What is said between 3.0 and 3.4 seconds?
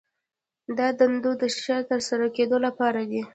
دي.